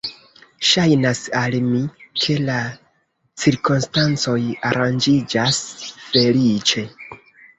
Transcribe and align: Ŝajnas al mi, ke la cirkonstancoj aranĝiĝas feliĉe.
Ŝajnas 0.67 1.19
al 1.41 1.57
mi, 1.65 1.81
ke 2.23 2.37
la 2.45 2.55
cirkonstancoj 3.43 4.39
aranĝiĝas 4.71 5.59
feliĉe. 6.09 6.87